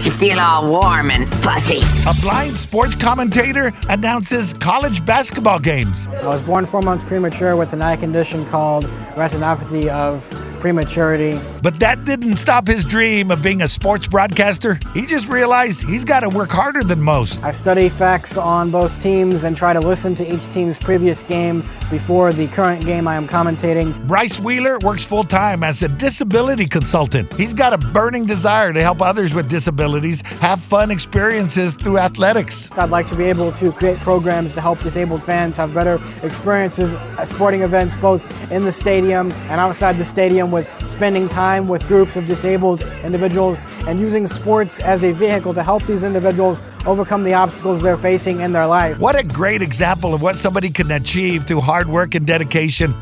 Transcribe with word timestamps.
makes 0.00 0.06
you 0.06 0.28
feel 0.28 0.40
all 0.40 0.66
warm 0.66 1.10
and 1.10 1.28
fuzzy. 1.28 1.80
A 2.08 2.14
blind 2.22 2.56
sports 2.56 2.94
commentator 2.94 3.70
announces 3.90 4.54
college 4.54 5.04
basketball 5.04 5.58
games. 5.58 6.06
I 6.06 6.26
was 6.26 6.42
born 6.42 6.64
four 6.64 6.80
months 6.80 7.04
premature 7.04 7.54
with 7.54 7.74
an 7.74 7.82
eye 7.82 7.96
condition 7.96 8.46
called 8.46 8.84
retinopathy 9.14 9.88
of 9.88 10.26
prematurity. 10.60 11.40
But 11.62 11.80
that 11.80 12.04
didn't 12.04 12.36
stop 12.36 12.66
his 12.66 12.84
dream 12.84 13.30
of 13.30 13.42
being 13.42 13.62
a 13.62 13.68
sports 13.68 14.06
broadcaster. 14.06 14.78
He 14.94 15.06
just 15.06 15.28
realized 15.28 15.82
he's 15.82 16.04
got 16.04 16.20
to 16.20 16.28
work 16.28 16.50
harder 16.50 16.84
than 16.84 17.00
most. 17.02 17.42
I 17.42 17.50
study 17.50 17.88
facts 17.88 18.36
on 18.36 18.70
both 18.70 19.02
teams 19.02 19.44
and 19.44 19.56
try 19.56 19.72
to 19.72 19.80
listen 19.80 20.14
to 20.16 20.34
each 20.34 20.44
team's 20.52 20.78
previous 20.78 21.22
game 21.22 21.64
before 21.90 22.32
the 22.32 22.46
current 22.48 22.84
game 22.84 23.08
I 23.08 23.16
am 23.16 23.26
commentating. 23.26 24.06
Bryce 24.06 24.38
Weiler 24.38 24.78
works 24.80 25.04
full 25.04 25.24
time 25.24 25.64
as 25.64 25.82
a 25.82 25.88
disability 25.88 26.66
consultant. 26.66 27.32
He's 27.34 27.54
got 27.54 27.72
a 27.72 27.78
burning 27.78 28.26
desire 28.26 28.72
to 28.72 28.82
help 28.82 29.02
others 29.02 29.34
with 29.34 29.48
disabilities 29.48 30.22
have 30.40 30.60
fun 30.60 30.90
experiences 30.90 31.74
through 31.74 31.98
athletics. 31.98 32.70
I'd 32.72 32.90
like 32.90 33.06
to 33.08 33.16
be 33.16 33.24
able 33.24 33.52
to 33.52 33.72
create 33.72 33.98
programs 33.98 34.52
to 34.52 34.60
help 34.60 34.80
disabled 34.80 35.22
fans 35.22 35.56
have 35.56 35.74
better 35.74 36.00
experiences 36.22 36.94
at 36.94 37.28
sporting 37.28 37.62
events 37.62 37.96
both 37.96 38.24
in 38.52 38.64
the 38.64 38.72
stadium 38.72 39.32
and 39.32 39.60
outside 39.60 39.98
the 39.98 40.04
stadium 40.04 40.49
with 40.50 40.68
spending 40.90 41.28
time 41.28 41.68
with 41.68 41.86
groups 41.86 42.16
of 42.16 42.26
disabled 42.26 42.82
individuals 43.04 43.60
and 43.86 44.00
using 44.00 44.26
sports 44.26 44.80
as 44.80 45.04
a 45.04 45.12
vehicle 45.12 45.54
to 45.54 45.62
help 45.62 45.84
these 45.84 46.04
individuals 46.04 46.60
overcome 46.86 47.24
the 47.24 47.34
obstacles 47.34 47.80
they're 47.80 47.96
facing 47.96 48.40
in 48.40 48.52
their 48.52 48.66
life. 48.66 48.98
What 48.98 49.16
a 49.16 49.24
great 49.24 49.62
example 49.62 50.14
of 50.14 50.22
what 50.22 50.36
somebody 50.36 50.70
can 50.70 50.90
achieve 50.90 51.46
through 51.46 51.60
hard 51.60 51.88
work 51.88 52.14
and 52.14 52.26
dedication. 52.26 52.94